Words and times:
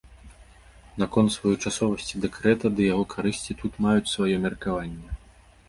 Наконт 1.03 1.33
своечасовасці 1.35 2.21
дэкрэта 2.25 2.65
ды 2.79 2.89
яго 2.93 3.05
карысці 3.13 3.59
тут 3.63 3.73
маюць 3.89 4.11
сваё 4.17 4.35
меркаванне. 4.51 5.09